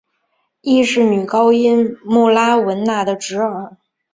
[0.61, 3.77] 亦是女高音穆拉汶娜的侄儿。